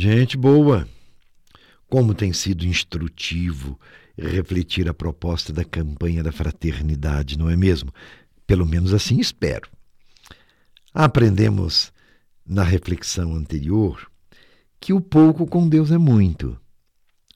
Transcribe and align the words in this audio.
Gente 0.00 0.36
boa, 0.36 0.88
como 1.88 2.14
tem 2.14 2.32
sido 2.32 2.64
instrutivo 2.64 3.76
refletir 4.16 4.88
a 4.88 4.94
proposta 4.94 5.52
da 5.52 5.64
campanha 5.64 6.22
da 6.22 6.30
fraternidade, 6.30 7.36
não 7.36 7.50
é 7.50 7.56
mesmo? 7.56 7.92
Pelo 8.46 8.64
menos 8.64 8.94
assim 8.94 9.18
espero. 9.18 9.68
Aprendemos 10.94 11.92
na 12.46 12.62
reflexão 12.62 13.34
anterior 13.34 14.08
que 14.78 14.92
o 14.92 15.00
pouco 15.00 15.44
com 15.48 15.68
Deus 15.68 15.90
é 15.90 15.98
muito. 15.98 16.56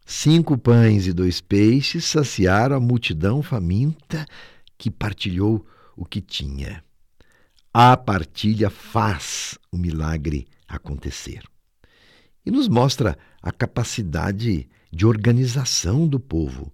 Cinco 0.07 0.57
pães 0.57 1.09
e 1.09 1.13
dois 1.13 1.41
peixes 1.41 2.05
saciaram 2.05 2.77
a 2.77 2.81
multidão 2.81 3.43
faminta 3.43 4.25
que 4.79 4.89
partilhou 4.89 5.67
o 5.97 6.05
que 6.05 6.21
tinha. 6.21 6.85
A 7.75 7.97
partilha 7.97 8.71
faz 8.71 9.59
o 9.73 9.77
milagre 9.77 10.47
acontecer. 10.69 11.43
E 12.45 12.51
nos 12.51 12.69
mostra 12.69 13.17
a 13.43 13.53
capacidade 13.53 14.69
de 14.91 15.07
organização 15.07 16.07
do 16.07 16.19
povo. 16.19 16.73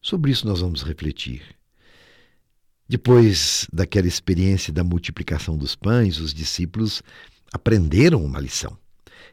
Sobre 0.00 0.30
isso 0.30 0.46
nós 0.46 0.60
vamos 0.60 0.82
refletir. 0.82 1.42
Depois 2.88 3.66
daquela 3.72 4.06
experiência 4.06 4.72
da 4.72 4.82
multiplicação 4.82 5.56
dos 5.56 5.74
pães, 5.74 6.18
os 6.18 6.32
discípulos 6.32 7.02
aprenderam 7.52 8.24
uma 8.24 8.40
lição. 8.40 8.78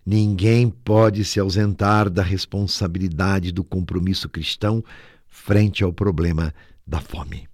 Ninguém 0.05 0.69
pode 0.69 1.23
se 1.23 1.39
ausentar 1.39 2.09
da 2.09 2.21
responsabilidade 2.21 3.51
do 3.51 3.63
compromisso 3.63 4.29
cristão 4.29 4.83
frente 5.27 5.83
ao 5.83 5.93
problema 5.93 6.53
da 6.85 6.99
fome. 6.99 7.47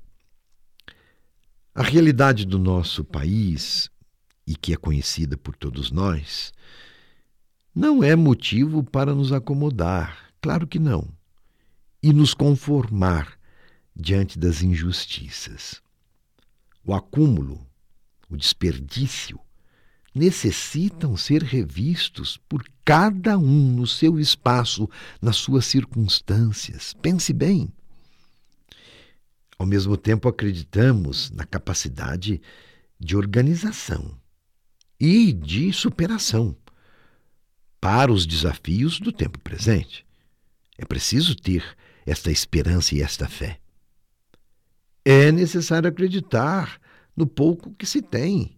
A 1.73 1.83
realidade 1.83 2.45
do 2.45 2.59
nosso 2.59 3.03
país, 3.03 3.89
e 4.45 4.55
que 4.55 4.73
é 4.73 4.77
conhecida 4.77 5.37
por 5.37 5.55
todos 5.55 5.91
nós, 5.91 6.51
não 7.73 8.03
é 8.03 8.15
motivo 8.15 8.83
para 8.83 9.15
nos 9.15 9.31
acomodar, 9.31 10.33
claro 10.41 10.67
que 10.67 10.77
não, 10.77 11.07
e 12.03 12.11
nos 12.11 12.33
conformar 12.33 13.37
diante 13.95 14.37
das 14.37 14.61
injustiças. 14.61 15.81
O 16.83 16.93
acúmulo, 16.93 17.65
o 18.29 18.35
desperdício, 18.35 19.39
necessitam 20.13 21.15
ser 21.15 21.43
revistos 21.43 22.37
por 22.49 22.63
cada 22.83 23.37
um 23.37 23.71
no 23.71 23.87
seu 23.87 24.19
espaço, 24.19 24.89
nas 25.21 25.37
suas 25.37 25.65
circunstâncias. 25.65 26.93
Pense 27.01 27.31
bem. 27.31 27.71
Ao 29.57 29.65
mesmo 29.65 29.95
tempo, 29.95 30.27
acreditamos 30.27 31.31
na 31.31 31.45
capacidade 31.45 32.41
de 32.99 33.15
organização 33.15 34.17
e 34.99 35.31
de 35.31 35.71
superação 35.71 36.55
para 37.81 38.13
os 38.13 38.27
desafios 38.27 38.99
do 38.99 39.11
tempo 39.11 39.39
presente. 39.39 40.05
É 40.77 40.85
preciso 40.85 41.35
ter 41.35 41.65
esta 42.05 42.31
esperança 42.31 42.93
e 42.95 43.01
esta 43.01 43.27
fé. 43.27 43.59
É 45.03 45.31
necessário 45.31 45.89
acreditar 45.89 46.79
no 47.17 47.25
pouco 47.25 47.73
que 47.73 47.87
se 47.87 48.01
tem 48.01 48.55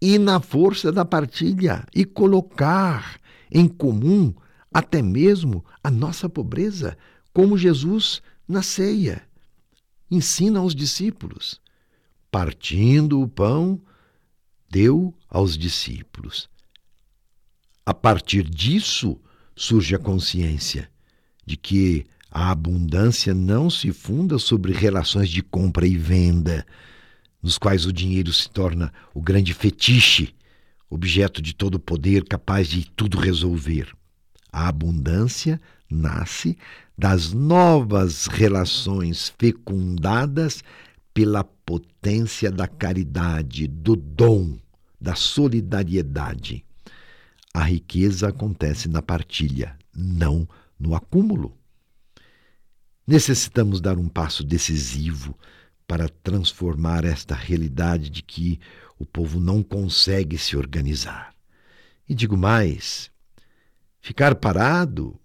e 0.00 0.18
na 0.18 0.40
força 0.40 0.92
da 0.92 1.04
partilha 1.04 1.84
e 1.94 2.04
colocar 2.04 3.20
em 3.50 3.66
comum 3.66 4.32
até 4.72 5.02
mesmo 5.02 5.64
a 5.82 5.90
nossa 5.90 6.28
pobreza, 6.28 6.96
como 7.32 7.58
Jesus 7.58 8.22
na 8.46 8.62
ceia 8.62 9.28
ensina 10.08 10.60
aos 10.60 10.74
discípulos. 10.74 11.60
Partindo 12.30 13.20
o 13.20 13.28
pão, 13.28 13.80
deu 14.68 15.12
aos 15.28 15.58
discípulos. 15.58 16.48
A 17.84 17.94
partir 17.94 18.42
disso 18.42 19.18
surge 19.56 19.94
a 19.94 19.98
consciência 19.98 20.90
de 21.44 21.56
que 21.56 22.06
a 22.30 22.50
abundância 22.50 23.34
não 23.34 23.68
se 23.68 23.92
funda 23.92 24.38
sobre 24.38 24.72
relações 24.72 25.28
de 25.28 25.42
compra 25.42 25.86
e 25.86 25.96
venda, 25.96 26.64
nos 27.42 27.58
quais 27.58 27.86
o 27.86 27.92
dinheiro 27.92 28.32
se 28.32 28.48
torna 28.48 28.92
o 29.14 29.20
grande 29.20 29.52
fetiche, 29.52 30.34
objeto 30.88 31.40
de 31.40 31.54
todo 31.54 31.80
poder 31.80 32.24
capaz 32.24 32.68
de 32.68 32.88
tudo 32.90 33.18
resolver. 33.18 33.88
A 34.52 34.68
abundância 34.68 35.60
nasce 35.90 36.56
das 36.96 37.32
novas 37.32 38.26
relações 38.26 39.32
fecundadas 39.38 40.62
pela 41.12 41.42
potência 41.42 42.50
da 42.50 42.68
caridade, 42.68 43.66
do 43.66 43.96
dom, 43.96 44.58
da 45.00 45.14
solidariedade. 45.14 46.64
A 47.52 47.62
riqueza 47.64 48.28
acontece 48.28 48.88
na 48.88 49.02
partilha, 49.02 49.76
não 49.94 50.48
no 50.78 50.94
acúmulo. 50.94 51.56
Necessitamos 53.06 53.80
dar 53.80 53.98
um 53.98 54.08
passo 54.08 54.44
decisivo 54.44 55.36
para 55.86 56.08
transformar 56.08 57.04
esta 57.04 57.34
realidade 57.34 58.08
de 58.08 58.22
que 58.22 58.60
o 58.96 59.04
povo 59.04 59.40
não 59.40 59.62
consegue 59.62 60.38
se 60.38 60.56
organizar. 60.56 61.34
E 62.08 62.14
digo 62.14 62.36
mais: 62.36 63.10
ficar 64.00 64.36
parado 64.36 65.18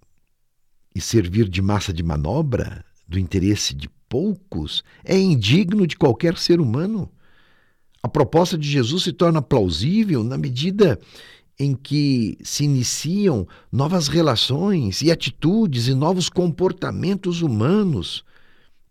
e 0.95 0.99
servir 0.99 1.47
de 1.47 1.61
massa 1.61 1.93
de 1.93 2.01
manobra 2.01 2.83
do 3.07 3.19
interesse 3.19 3.75
de 3.75 3.87
poucos 4.09 4.83
é 5.03 5.15
indigno 5.15 5.85
de 5.85 5.95
qualquer 5.95 6.37
ser 6.37 6.59
humano. 6.59 7.11
A 8.01 8.07
proposta 8.07 8.57
de 8.57 8.67
Jesus 8.69 9.03
se 9.03 9.13
torna 9.13 9.41
plausível 9.41 10.23
na 10.23 10.37
medida 10.37 10.99
em 11.59 11.73
que 11.73 12.37
se 12.43 12.63
iniciam 12.63 13.47
novas 13.71 14.07
relações 14.07 15.01
e 15.01 15.11
atitudes 15.11 15.87
e 15.87 15.93
novos 15.93 16.29
comportamentos 16.29 17.41
humanos 17.41 18.23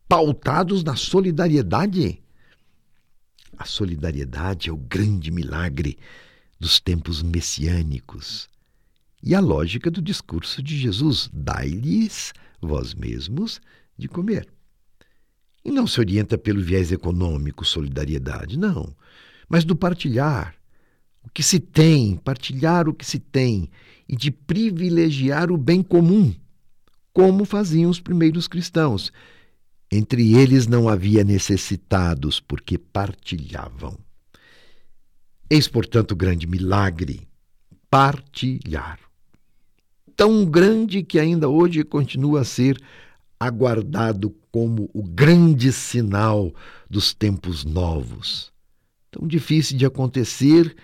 pautados 0.09 0.83
na 0.83 0.97
solidariedade. 0.97 2.23
A 3.57 3.65
solidariedade 3.65 4.71
é 4.71 4.73
o 4.73 4.77
grande 4.77 5.31
milagre 5.31 5.99
dos 6.59 6.81
tempos 6.81 7.23
messiânicos. 7.23 8.49
E 9.23 9.35
a 9.35 9.41
lógica 9.41 9.91
do 9.91 10.03
discurso 10.03 10.63
de 10.63 10.77
Jesus: 10.77 11.31
dai-lhes 11.33 12.33
vós 12.61 12.95
mesmos 12.95 13.61
de 13.97 14.09
comer. 14.09 14.49
E 15.65 15.71
não 15.71 15.87
se 15.87 15.99
orienta 16.01 16.37
pelo 16.37 16.63
viés 16.63 16.93
econômico, 16.93 17.65
solidariedade, 17.65 18.59
não, 18.59 18.95
mas 19.49 19.65
do 19.65 19.75
partilhar. 19.75 20.55
O 21.25 21.31
que 21.31 21.43
se 21.43 21.59
tem, 21.59 22.17
partilhar 22.17 22.89
o 22.89 22.95
que 22.95 23.05
se 23.05 23.19
tem 23.19 23.69
e 24.09 24.15
de 24.15 24.31
privilegiar 24.31 25.51
o 25.51 25.57
bem 25.57 25.83
comum, 25.83 26.35
como 27.13 27.45
faziam 27.45 27.91
os 27.91 28.01
primeiros 28.01 28.47
cristãos, 28.47 29.13
entre 29.91 30.35
eles 30.35 30.67
não 30.67 30.89
havia 30.89 31.23
necessitados, 31.23 32.41
porque 32.41 32.77
partilhavam. 32.77 33.97
Eis, 35.49 35.69
portanto, 35.69 36.13
o 36.13 36.17
grande 36.17 36.47
milagre: 36.47 37.29
partilhar. 37.89 38.99
Tão 40.17 40.45
grande 40.45 41.03
que 41.03 41.19
ainda 41.19 41.49
hoje 41.49 41.85
continua 41.85 42.41
a 42.41 42.45
ser 42.45 42.81
aguardado 43.39 44.35
como 44.51 44.91
o 44.95 45.03
grande 45.03 45.73
sinal 45.73 46.53
dos 46.89 47.13
tempos 47.13 47.65
novos. 47.65 48.53
Tão 49.11 49.27
difícil 49.27 49.77
de 49.77 49.85
acontecer 49.85 50.75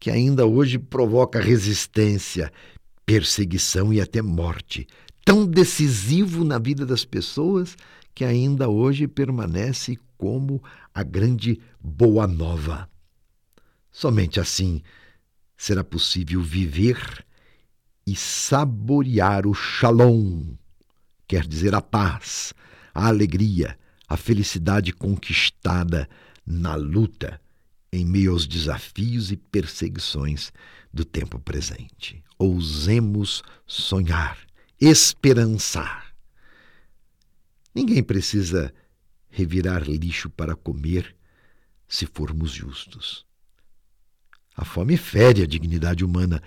que 0.00 0.10
ainda 0.10 0.46
hoje 0.46 0.78
provoca 0.78 1.38
resistência, 1.38 2.50
perseguição 3.04 3.92
e 3.92 4.00
até 4.00 4.22
morte. 4.22 4.88
Tão 5.22 5.46
decisivo 5.46 6.42
na 6.42 6.58
vida 6.58 6.86
das 6.86 7.04
pessoas 7.04 7.76
que 8.14 8.24
ainda 8.24 8.66
hoje 8.70 9.06
permanece 9.06 9.98
como 10.16 10.62
a 10.94 11.02
grande 11.02 11.60
boa 11.78 12.26
nova. 12.26 12.88
Somente 13.92 14.40
assim 14.40 14.80
será 15.56 15.84
possível 15.84 16.40
viver 16.40 17.24
e 18.06 18.16
saborear 18.16 19.46
o 19.46 19.52
shalom, 19.52 20.54
quer 21.28 21.46
dizer 21.46 21.74
a 21.74 21.82
paz, 21.82 22.54
a 22.94 23.06
alegria, 23.06 23.78
a 24.08 24.16
felicidade 24.16 24.92
conquistada 24.92 26.08
na 26.46 26.74
luta 26.74 27.38
em 27.92 28.04
meio 28.04 28.32
aos 28.32 28.46
desafios 28.46 29.32
e 29.32 29.36
perseguições 29.36 30.52
do 30.92 31.04
tempo 31.04 31.38
presente. 31.40 32.22
Ousemos 32.38 33.42
sonhar, 33.66 34.38
esperançar 34.80 36.10
Ninguém 37.74 38.02
precisa 38.02 38.74
revirar 39.28 39.84
lixo 39.88 40.28
para 40.28 40.56
comer 40.56 41.14
se 41.86 42.04
formos 42.04 42.50
justos. 42.50 43.24
A 44.56 44.64
fome 44.64 44.96
fere 44.96 45.42
a 45.42 45.46
dignidade 45.46 46.04
humana, 46.04 46.42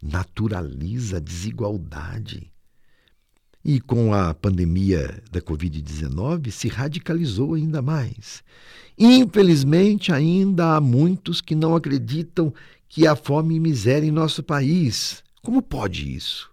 naturaliza 0.00 1.16
a 1.16 1.20
desigualdade. 1.20 2.52
E 3.64 3.80
com 3.80 4.14
a 4.14 4.32
pandemia 4.32 5.22
da 5.30 5.40
Covid-19 5.40 6.50
se 6.50 6.68
radicalizou 6.68 7.54
ainda 7.54 7.82
mais. 7.82 8.42
Infelizmente, 8.96 10.12
ainda 10.12 10.76
há 10.76 10.80
muitos 10.80 11.40
que 11.40 11.54
não 11.54 11.74
acreditam 11.74 12.52
que 12.88 13.06
há 13.06 13.14
fome 13.14 13.56
e 13.56 13.60
miséria 13.60 14.06
em 14.06 14.10
nosso 14.10 14.42
país. 14.42 15.22
Como 15.42 15.60
pode 15.62 16.14
isso? 16.14 16.50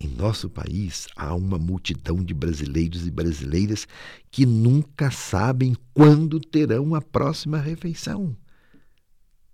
Em 0.00 0.08
nosso 0.08 0.50
país 0.50 1.06
há 1.16 1.34
uma 1.34 1.58
multidão 1.58 2.22
de 2.22 2.34
brasileiros 2.34 3.06
e 3.06 3.10
brasileiras 3.10 3.86
que 4.30 4.44
nunca 4.44 5.10
sabem 5.10 5.76
quando 5.92 6.40
terão 6.40 6.94
a 6.94 7.00
próxima 7.00 7.58
refeição. 7.58 8.36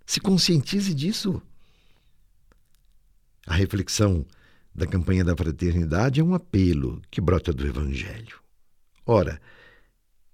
Se 0.05 0.19
conscientize 0.19 0.93
disso. 0.93 1.41
A 3.45 3.53
reflexão 3.53 4.25
da 4.73 4.87
campanha 4.87 5.23
da 5.23 5.35
fraternidade 5.35 6.19
é 6.19 6.23
um 6.23 6.33
apelo 6.33 7.01
que 7.11 7.21
brota 7.21 7.51
do 7.51 7.65
Evangelho. 7.65 8.39
Ora, 9.05 9.41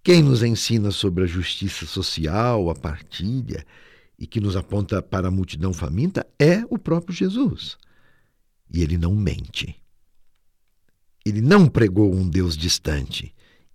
quem 0.03 0.21
nos 0.21 0.43
ensina 0.43 0.91
sobre 0.91 1.23
a 1.23 1.27
justiça 1.27 1.85
social, 1.85 2.69
a 2.69 2.75
partilha 2.75 3.65
e 4.17 4.25
que 4.25 4.39
nos 4.39 4.55
aponta 4.55 5.01
para 5.01 5.27
a 5.27 5.31
multidão 5.31 5.73
faminta 5.73 6.25
é 6.39 6.63
o 6.69 6.77
próprio 6.77 7.15
Jesus. 7.15 7.77
E 8.71 8.81
ele 8.81 8.97
não 8.97 9.15
mente. 9.15 9.75
Ele 11.25 11.41
não 11.41 11.67
pregou 11.67 12.13
um 12.13 12.27
Deus 12.27 12.55
distante 12.55 13.33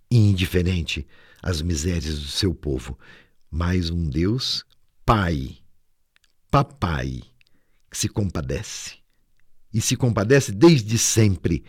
e 0.09 0.17
indiferente 0.17 1.05
às 1.41 1.61
misérias 1.61 2.19
do 2.19 2.27
seu 2.27 2.53
povo, 2.53 2.97
mas 3.51 3.89
um 3.89 4.09
Deus 4.09 4.65
Pai, 5.05 5.57
Papai, 6.49 7.21
que 7.91 7.97
se 7.97 8.07
compadece. 8.07 9.02
E 9.73 9.81
se 9.81 9.95
compadece 9.95 10.51
desde 10.51 10.97
sempre 10.97 11.63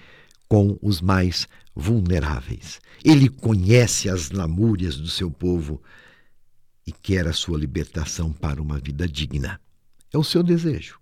com 0.48 0.78
os 0.82 1.00
mais 1.00 1.48
vulneráveis. 1.74 2.80
Ele 3.04 3.28
conhece 3.28 4.08
as 4.08 4.30
lamúrias 4.30 4.96
do 4.96 5.08
seu 5.08 5.30
povo 5.30 5.82
e 6.86 6.92
quer 6.92 7.26
a 7.26 7.32
sua 7.32 7.58
libertação 7.58 8.32
para 8.32 8.60
uma 8.60 8.78
vida 8.78 9.08
digna. 9.08 9.60
É 10.12 10.18
o 10.18 10.24
seu 10.24 10.42
desejo. 10.42 10.98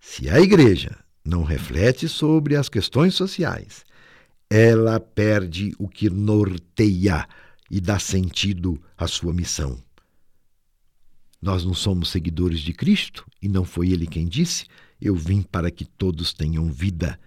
Se 0.00 0.28
a 0.28 0.40
igreja 0.40 0.98
não 1.24 1.44
reflete 1.44 2.08
sobre 2.08 2.56
as 2.56 2.68
questões 2.68 3.14
sociais, 3.14 3.84
ela 4.50 5.00
perde 5.00 5.74
o 5.78 5.88
que 5.88 6.10
norteia 6.10 7.26
e 7.70 7.80
dá 7.80 7.98
sentido 7.98 8.78
à 8.98 9.06
sua 9.06 9.32
missão. 9.32 9.82
Nós 11.40 11.64
não 11.64 11.72
somos 11.72 12.10
seguidores 12.10 12.60
de 12.60 12.72
Cristo 12.72 13.24
e 13.40 13.48
não 13.48 13.64
foi 13.64 13.90
ele 13.90 14.06
quem 14.06 14.26
disse: 14.26 14.66
Eu 15.02 15.14
vim 15.14 15.42
para 15.42 15.70
que 15.70 15.84
todos 15.84 16.32
tenham 16.32 16.70
vida 16.70 17.18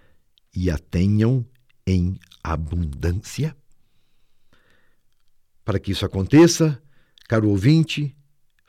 e 0.54 0.70
a 0.70 0.78
tenham 0.78 1.46
em 1.86 2.18
abundância? 2.42 3.56
Para 5.64 5.78
que 5.78 5.92
isso 5.92 6.04
aconteça, 6.04 6.82
caro 7.28 7.50
ouvinte, 7.50 8.16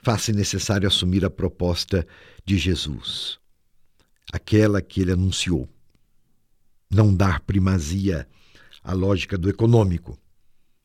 faça 0.04 0.32
necessário 0.32 0.88
assumir 0.88 1.24
a 1.24 1.30
proposta 1.30 2.06
de 2.46 2.58
Jesus 2.58 3.40
aquela 4.32 4.82
que 4.82 5.02
ele 5.02 5.12
anunciou. 5.12 5.70
Não 6.90 7.14
dar 7.14 7.40
primazia 7.42 8.28
à 8.84 8.94
lógica 8.94 9.38
do 9.38 9.50
econômico, 9.50 10.18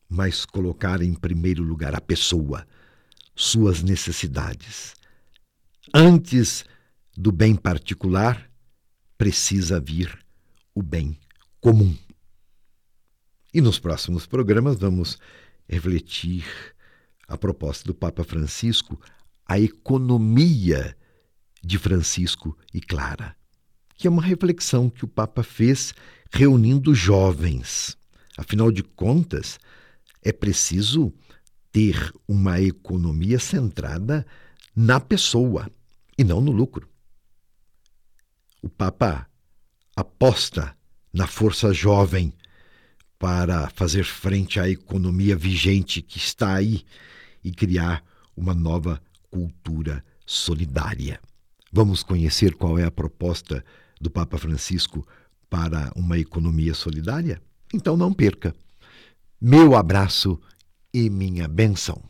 mas 0.09 0.45
colocar 0.45 1.01
em 1.01 1.13
primeiro 1.13 1.63
lugar 1.63 1.95
a 1.95 2.01
pessoa, 2.01 2.65
suas 3.35 3.81
necessidades. 3.81 4.93
Antes 5.93 6.65
do 7.15 7.31
bem 7.31 7.55
particular, 7.55 8.49
precisa 9.17 9.79
vir 9.79 10.17
o 10.73 10.81
bem 10.81 11.17
comum. 11.61 11.95
E 13.53 13.61
nos 13.61 13.79
próximos 13.79 14.25
programas 14.25 14.79
vamos 14.79 15.17
refletir 15.67 16.43
a 17.27 17.37
proposta 17.37 17.85
do 17.85 17.93
Papa 17.93 18.23
Francisco, 18.23 18.99
a 19.45 19.59
economia 19.59 20.97
de 21.63 21.77
Francisco 21.77 22.57
e 22.73 22.81
Clara, 22.81 23.35
que 23.95 24.07
é 24.07 24.09
uma 24.09 24.21
reflexão 24.21 24.89
que 24.89 25.05
o 25.05 25.07
Papa 25.07 25.43
fez 25.43 25.93
reunindo 26.31 26.93
jovens. 26.95 27.95
Afinal 28.37 28.71
de 28.71 28.83
contas, 28.83 29.59
é 30.21 30.31
preciso 30.31 31.13
ter 31.71 32.11
uma 32.27 32.59
economia 32.59 33.39
centrada 33.39 34.25
na 34.75 34.99
pessoa 34.99 35.69
e 36.17 36.23
não 36.23 36.41
no 36.41 36.51
lucro. 36.51 36.92
O 38.63 38.69
Papa 38.69 39.27
aposta 39.93 40.73
na 41.11 41.27
força 41.27 41.73
jovem 41.73 42.33
para 43.19 43.69
fazer 43.71 44.05
frente 44.05 44.57
à 44.57 44.69
economia 44.69 45.35
vigente 45.35 46.01
que 46.01 46.17
está 46.17 46.53
aí 46.55 46.85
e 47.43 47.51
criar 47.51 48.01
uma 48.33 48.53
nova 48.53 49.01
cultura 49.29 50.01
solidária. 50.25 51.19
Vamos 51.73 52.03
conhecer 52.03 52.55
qual 52.55 52.79
é 52.79 52.85
a 52.85 52.91
proposta 52.91 53.65
do 53.99 54.09
Papa 54.09 54.37
Francisco 54.37 55.05
para 55.49 55.91
uma 55.93 56.17
economia 56.17 56.73
solidária? 56.73 57.41
Então 57.73 57.97
não 57.97 58.13
perca. 58.13 58.55
Meu 59.41 59.75
abraço 59.75 60.39
e 60.93 61.09
minha 61.09 61.49
benção. 61.49 62.01